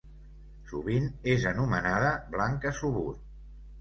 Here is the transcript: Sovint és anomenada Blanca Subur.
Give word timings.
Sovint 0.69 1.05
és 1.33 1.45
anomenada 1.51 2.09
Blanca 2.37 2.77
Subur. 2.81 3.09